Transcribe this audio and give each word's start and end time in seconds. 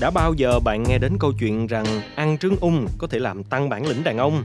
Đã 0.00 0.10
bao 0.10 0.34
giờ 0.34 0.60
bạn 0.60 0.82
nghe 0.82 0.98
đến 0.98 1.12
câu 1.20 1.32
chuyện 1.38 1.66
rằng 1.66 1.86
ăn 2.14 2.38
trứng 2.38 2.56
ung 2.60 2.86
có 2.98 3.06
thể 3.06 3.18
làm 3.18 3.44
tăng 3.44 3.68
bản 3.68 3.86
lĩnh 3.86 4.04
đàn 4.04 4.18
ông? 4.18 4.42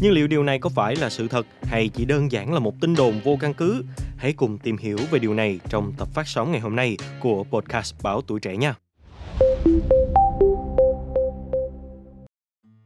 Nhưng 0.00 0.12
liệu 0.12 0.26
điều 0.26 0.42
này 0.42 0.58
có 0.58 0.70
phải 0.70 0.96
là 0.96 1.10
sự 1.10 1.28
thật 1.28 1.46
hay 1.62 1.88
chỉ 1.88 2.04
đơn 2.04 2.32
giản 2.32 2.52
là 2.52 2.58
một 2.58 2.80
tin 2.80 2.94
đồn 2.94 3.20
vô 3.24 3.36
căn 3.40 3.54
cứ? 3.54 3.84
Hãy 4.16 4.32
cùng 4.32 4.58
tìm 4.58 4.76
hiểu 4.76 4.98
về 5.10 5.18
điều 5.18 5.34
này 5.34 5.60
trong 5.68 5.92
tập 5.98 6.08
phát 6.14 6.28
sóng 6.28 6.52
ngày 6.52 6.60
hôm 6.60 6.76
nay 6.76 6.96
của 7.20 7.44
podcast 7.44 7.94
Báo 8.02 8.22
Tuổi 8.22 8.40
Trẻ 8.40 8.56
nha. 8.56 8.74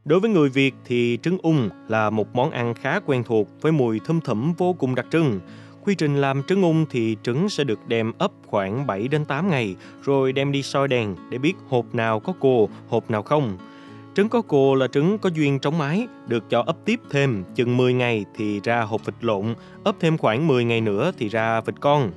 Đối 0.05 0.19
với 0.19 0.29
người 0.29 0.49
Việt 0.49 0.73
thì 0.85 1.17
trứng 1.23 1.37
ung 1.43 1.69
là 1.87 2.09
một 2.09 2.35
món 2.35 2.51
ăn 2.51 2.73
khá 2.73 2.99
quen 2.99 3.23
thuộc 3.23 3.47
với 3.61 3.71
mùi 3.71 3.99
thơm 4.05 4.21
thẫm 4.21 4.53
vô 4.57 4.73
cùng 4.73 4.95
đặc 4.95 5.05
trưng. 5.11 5.39
Quy 5.83 5.95
trình 5.95 6.15
làm 6.15 6.43
trứng 6.43 6.61
ung 6.61 6.85
thì 6.89 7.17
trứng 7.23 7.49
sẽ 7.49 7.63
được 7.63 7.79
đem 7.87 8.11
ấp 8.17 8.31
khoảng 8.45 8.87
7 8.87 9.07
đến 9.07 9.25
8 9.25 9.49
ngày 9.49 9.75
rồi 10.03 10.33
đem 10.33 10.51
đi 10.51 10.63
soi 10.63 10.87
đèn 10.87 11.15
để 11.29 11.37
biết 11.37 11.53
hộp 11.67 11.95
nào 11.95 12.19
có 12.19 12.33
cồ, 12.39 12.69
hộp 12.87 13.11
nào 13.11 13.23
không. 13.23 13.57
Trứng 14.15 14.29
có 14.29 14.41
cồ 14.41 14.75
là 14.75 14.87
trứng 14.87 15.17
có 15.17 15.29
duyên 15.29 15.59
trống 15.59 15.77
mái, 15.77 16.07
được 16.27 16.49
cho 16.49 16.61
ấp 16.61 16.77
tiếp 16.85 16.99
thêm 17.09 17.43
chừng 17.55 17.77
10 17.77 17.93
ngày 17.93 18.25
thì 18.35 18.59
ra 18.63 18.81
hộp 18.81 19.05
vịt 19.05 19.15
lộn, 19.21 19.53
ấp 19.83 19.95
thêm 19.99 20.17
khoảng 20.17 20.47
10 20.47 20.63
ngày 20.63 20.81
nữa 20.81 21.11
thì 21.17 21.29
ra 21.29 21.61
vịt 21.61 21.75
con. 21.79 22.11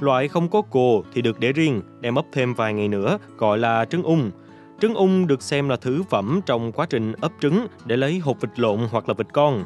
Loại 0.00 0.28
không 0.28 0.48
có 0.48 0.62
cồ 0.62 1.04
thì 1.14 1.22
được 1.22 1.40
để 1.40 1.52
riêng, 1.52 1.82
đem 2.00 2.14
ấp 2.14 2.24
thêm 2.32 2.54
vài 2.54 2.74
ngày 2.74 2.88
nữa, 2.88 3.18
gọi 3.38 3.58
là 3.58 3.84
trứng 3.84 4.02
ung. 4.02 4.30
Trứng 4.80 4.94
ung 4.94 5.26
được 5.26 5.42
xem 5.42 5.68
là 5.68 5.76
thứ 5.76 6.02
phẩm 6.10 6.40
trong 6.46 6.72
quá 6.72 6.86
trình 6.90 7.12
ấp 7.12 7.32
trứng 7.40 7.66
để 7.84 7.96
lấy 7.96 8.18
hộp 8.18 8.40
vịt 8.40 8.58
lộn 8.58 8.78
hoặc 8.90 9.08
là 9.08 9.14
vịt 9.14 9.26
con. 9.32 9.64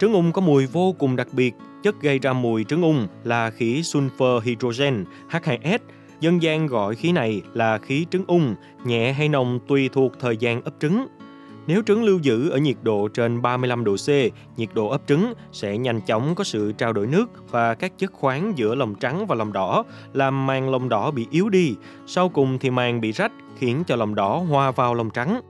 Trứng 0.00 0.12
ung 0.12 0.32
có 0.32 0.40
mùi 0.40 0.66
vô 0.66 0.94
cùng 0.98 1.16
đặc 1.16 1.28
biệt, 1.32 1.54
chất 1.82 2.02
gây 2.02 2.18
ra 2.18 2.32
mùi 2.32 2.64
trứng 2.64 2.82
ung 2.82 3.06
là 3.24 3.50
khí 3.50 3.80
sulfur 3.80 4.40
hydrogen 4.40 5.04
H2S. 5.30 5.78
Dân 6.20 6.42
gian 6.42 6.66
gọi 6.66 6.94
khí 6.94 7.12
này 7.12 7.42
là 7.54 7.78
khí 7.78 8.06
trứng 8.10 8.24
ung, 8.26 8.54
nhẹ 8.84 9.12
hay 9.12 9.28
nồng 9.28 9.60
tùy 9.68 9.88
thuộc 9.92 10.12
thời 10.20 10.36
gian 10.36 10.62
ấp 10.62 10.74
trứng. 10.80 11.06
Nếu 11.66 11.82
trứng 11.86 12.04
lưu 12.04 12.18
giữ 12.18 12.50
ở 12.50 12.58
nhiệt 12.58 12.76
độ 12.82 13.08
trên 13.08 13.42
35 13.42 13.84
độ 13.84 13.96
C, 13.96 14.08
nhiệt 14.56 14.68
độ 14.74 14.88
ấp 14.88 15.02
trứng 15.06 15.32
sẽ 15.52 15.78
nhanh 15.78 16.00
chóng 16.00 16.34
có 16.34 16.44
sự 16.44 16.72
trao 16.72 16.92
đổi 16.92 17.06
nước 17.06 17.26
và 17.50 17.74
các 17.74 17.98
chất 17.98 18.12
khoáng 18.12 18.52
giữa 18.56 18.74
lòng 18.74 18.94
trắng 18.94 19.26
và 19.26 19.34
lòng 19.34 19.52
đỏ, 19.52 19.84
làm 20.12 20.46
màng 20.46 20.70
lòng 20.70 20.88
đỏ 20.88 21.10
bị 21.10 21.26
yếu 21.30 21.48
đi. 21.48 21.74
Sau 22.06 22.28
cùng 22.28 22.58
thì 22.58 22.70
màng 22.70 23.00
bị 23.00 23.12
rách, 23.12 23.32
khiến 23.58 23.82
cho 23.86 23.96
lòng 23.96 24.14
đỏ 24.14 24.36
hòa 24.36 24.70
vào 24.70 24.94
lòng 24.94 25.10
trắng. 25.10 25.40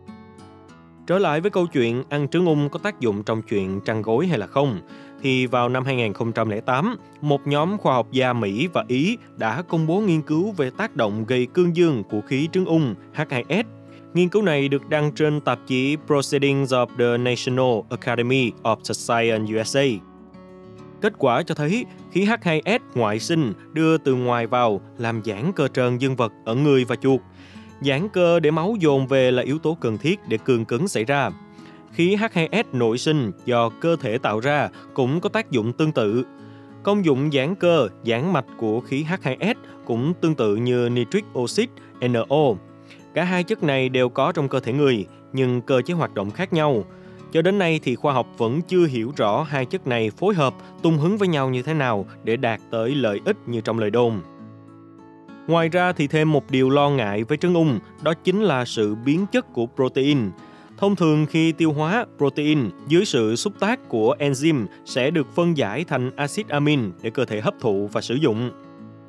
Trở 1.10 1.18
lại 1.18 1.40
với 1.40 1.50
câu 1.50 1.66
chuyện 1.66 2.02
ăn 2.08 2.28
trứng 2.28 2.46
ung 2.46 2.68
có 2.68 2.78
tác 2.78 3.00
dụng 3.00 3.22
trong 3.22 3.42
chuyện 3.42 3.80
trăng 3.84 4.02
gối 4.02 4.26
hay 4.26 4.38
là 4.38 4.46
không, 4.46 4.80
thì 5.22 5.46
vào 5.46 5.68
năm 5.68 5.84
2008, 5.84 6.96
một 7.20 7.46
nhóm 7.46 7.78
khoa 7.78 7.94
học 7.94 8.06
gia 8.12 8.32
Mỹ 8.32 8.68
và 8.72 8.84
Ý 8.88 9.16
đã 9.36 9.62
công 9.62 9.86
bố 9.86 10.00
nghiên 10.00 10.22
cứu 10.22 10.52
về 10.52 10.70
tác 10.70 10.96
động 10.96 11.24
gây 11.26 11.46
cương 11.46 11.76
dương 11.76 12.02
của 12.10 12.20
khí 12.20 12.48
trứng 12.52 12.64
um 12.64 12.82
ung 12.82 12.94
H2S. 13.14 13.64
Nghiên 14.14 14.28
cứu 14.28 14.42
này 14.42 14.68
được 14.68 14.88
đăng 14.88 15.12
trên 15.12 15.40
tạp 15.40 15.58
chí 15.66 15.96
Proceedings 16.06 16.72
of 16.72 16.86
the 16.98 17.18
National 17.18 17.80
Academy 17.90 18.52
of 18.62 18.76
Science 18.82 19.60
USA. 19.60 19.84
Kết 21.00 21.12
quả 21.18 21.42
cho 21.42 21.54
thấy 21.54 21.84
khí 22.12 22.26
H2S 22.26 22.78
ngoại 22.94 23.18
sinh 23.18 23.52
đưa 23.72 23.98
từ 23.98 24.14
ngoài 24.14 24.46
vào 24.46 24.80
làm 24.98 25.22
giãn 25.24 25.52
cơ 25.52 25.68
trơn 25.68 25.98
dương 25.98 26.16
vật 26.16 26.32
ở 26.44 26.54
người 26.54 26.84
và 26.84 26.96
chuột. 26.96 27.20
Giãn 27.80 28.08
cơ 28.08 28.40
để 28.40 28.50
máu 28.50 28.76
dồn 28.80 29.06
về 29.06 29.30
là 29.30 29.42
yếu 29.42 29.58
tố 29.58 29.76
cần 29.80 29.98
thiết 29.98 30.20
để 30.28 30.38
cường 30.44 30.64
cứng 30.64 30.88
xảy 30.88 31.04
ra. 31.04 31.30
Khí 31.92 32.16
H2S 32.16 32.64
nội 32.72 32.98
sinh 32.98 33.32
do 33.44 33.68
cơ 33.68 33.96
thể 33.96 34.18
tạo 34.18 34.40
ra 34.40 34.68
cũng 34.94 35.20
có 35.20 35.28
tác 35.28 35.50
dụng 35.50 35.72
tương 35.72 35.92
tự. 35.92 36.24
Công 36.82 37.04
dụng 37.04 37.30
giãn 37.32 37.54
cơ, 37.54 37.88
giãn 38.06 38.32
mạch 38.32 38.44
của 38.58 38.80
khí 38.80 39.04
H2S 39.04 39.54
cũng 39.84 40.14
tương 40.20 40.34
tự 40.34 40.56
như 40.56 40.88
nitric 40.88 41.24
oxide 41.38 41.72
NO. 42.00 42.54
Cả 43.14 43.24
hai 43.24 43.44
chất 43.44 43.62
này 43.62 43.88
đều 43.88 44.08
có 44.08 44.32
trong 44.32 44.48
cơ 44.48 44.60
thể 44.60 44.72
người, 44.72 45.06
nhưng 45.32 45.60
cơ 45.60 45.82
chế 45.82 45.94
hoạt 45.94 46.14
động 46.14 46.30
khác 46.30 46.52
nhau. 46.52 46.84
Cho 47.32 47.42
đến 47.42 47.58
nay 47.58 47.80
thì 47.82 47.94
khoa 47.94 48.12
học 48.12 48.26
vẫn 48.38 48.60
chưa 48.62 48.86
hiểu 48.86 49.12
rõ 49.16 49.42
hai 49.42 49.66
chất 49.66 49.86
này 49.86 50.10
phối 50.10 50.34
hợp, 50.34 50.54
tung 50.82 50.98
hứng 50.98 51.18
với 51.18 51.28
nhau 51.28 51.50
như 51.50 51.62
thế 51.62 51.74
nào 51.74 52.06
để 52.24 52.36
đạt 52.36 52.60
tới 52.70 52.94
lợi 52.94 53.20
ích 53.24 53.36
như 53.46 53.60
trong 53.60 53.78
lời 53.78 53.90
đồn. 53.90 54.20
Ngoài 55.50 55.68
ra 55.68 55.92
thì 55.92 56.06
thêm 56.06 56.32
một 56.32 56.50
điều 56.50 56.70
lo 56.70 56.90
ngại 56.90 57.24
với 57.24 57.38
trứng 57.38 57.54
ung, 57.54 57.78
đó 58.02 58.14
chính 58.24 58.42
là 58.42 58.64
sự 58.64 58.94
biến 58.94 59.26
chất 59.32 59.52
của 59.52 59.66
protein. 59.76 60.18
Thông 60.78 60.96
thường 60.96 61.26
khi 61.26 61.52
tiêu 61.52 61.72
hóa, 61.72 62.06
protein 62.18 62.70
dưới 62.88 63.04
sự 63.04 63.36
xúc 63.36 63.52
tác 63.60 63.88
của 63.88 64.16
enzyme 64.18 64.66
sẽ 64.84 65.10
được 65.10 65.34
phân 65.34 65.56
giải 65.56 65.84
thành 65.84 66.10
axit 66.16 66.48
amin 66.48 66.92
để 67.02 67.10
cơ 67.10 67.24
thể 67.24 67.40
hấp 67.40 67.54
thụ 67.60 67.88
và 67.92 68.00
sử 68.00 68.14
dụng. 68.14 68.50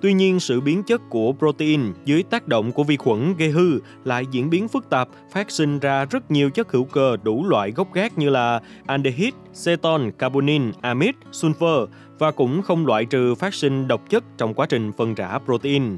Tuy 0.02 0.13
nhiên, 0.13 0.40
sự 0.40 0.62
biến 0.62 0.84
chất 0.84 1.02
của 1.09 1.34
protein 1.40 1.81
dưới 2.06 2.24
tác 2.24 2.47
động 2.47 2.72
của 2.72 2.84
vi 2.84 2.97
khuẩn 2.97 3.35
gây 3.38 3.50
hư 3.50 3.79
lại 4.03 4.25
diễn 4.31 4.50
biến 4.50 4.68
phức 4.68 4.90
tạp, 4.90 5.09
phát 5.31 5.52
sinh 5.52 5.79
ra 5.79 6.06
rất 6.06 6.31
nhiều 6.31 6.50
chất 6.50 6.72
hữu 6.72 6.84
cơ 6.84 7.18
đủ 7.23 7.46
loại 7.47 7.72
gốc 7.72 7.94
gác 7.94 8.18
như 8.18 8.29
là 8.29 8.62
aldehyde, 8.85 9.38
ceton, 9.66 10.12
carbonin, 10.12 10.72
amide, 10.81 11.18
sulfur 11.31 11.88
và 12.19 12.31
cũng 12.31 12.62
không 12.62 12.85
loại 12.85 13.06
trừ 13.06 13.35
phát 13.35 13.53
sinh 13.53 13.88
độc 13.88 14.09
chất 14.09 14.23
trong 14.38 14.53
quá 14.53 14.66
trình 14.69 14.91
phân 14.97 15.16
rã 15.16 15.40
protein. 15.46 15.97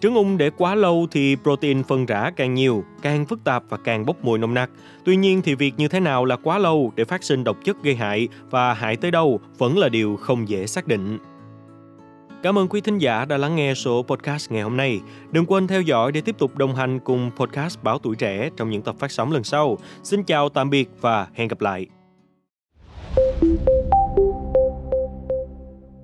Trứng 0.00 0.14
ung 0.14 0.38
để 0.38 0.50
quá 0.50 0.74
lâu 0.74 1.06
thì 1.10 1.36
protein 1.42 1.82
phân 1.82 2.06
rã 2.06 2.30
càng 2.36 2.54
nhiều, 2.54 2.84
càng 3.02 3.26
phức 3.26 3.44
tạp 3.44 3.62
và 3.68 3.76
càng 3.76 4.06
bốc 4.06 4.24
mùi 4.24 4.38
nồng 4.38 4.54
nặc. 4.54 4.70
Tuy 5.04 5.16
nhiên 5.16 5.42
thì 5.42 5.54
việc 5.54 5.74
như 5.76 5.88
thế 5.88 6.00
nào 6.00 6.24
là 6.24 6.36
quá 6.36 6.58
lâu 6.58 6.92
để 6.96 7.04
phát 7.04 7.24
sinh 7.24 7.44
độc 7.44 7.56
chất 7.64 7.82
gây 7.82 7.94
hại 7.94 8.28
và 8.50 8.74
hại 8.74 8.96
tới 8.96 9.10
đâu 9.10 9.40
vẫn 9.58 9.78
là 9.78 9.88
điều 9.88 10.16
không 10.16 10.48
dễ 10.48 10.66
xác 10.66 10.86
định. 10.86 11.18
Cảm 12.42 12.58
ơn 12.58 12.68
quý 12.68 12.80
thính 12.80 12.98
giả 12.98 13.24
đã 13.24 13.36
lắng 13.36 13.56
nghe 13.56 13.74
số 13.74 14.02
podcast 14.02 14.50
ngày 14.50 14.62
hôm 14.62 14.76
nay. 14.76 15.00
Đừng 15.30 15.46
quên 15.46 15.66
theo 15.66 15.82
dõi 15.82 16.12
để 16.12 16.20
tiếp 16.20 16.38
tục 16.38 16.56
đồng 16.56 16.74
hành 16.74 16.98
cùng 16.98 17.30
podcast 17.36 17.82
Báo 17.82 17.98
Tuổi 17.98 18.16
Trẻ 18.16 18.50
trong 18.56 18.70
những 18.70 18.82
tập 18.82 18.94
phát 18.98 19.10
sóng 19.10 19.32
lần 19.32 19.44
sau. 19.44 19.78
Xin 20.02 20.24
chào 20.24 20.48
tạm 20.48 20.70
biệt 20.70 20.88
và 21.00 21.26
hẹn 21.34 21.48
gặp 21.48 21.60
lại. 21.60 21.86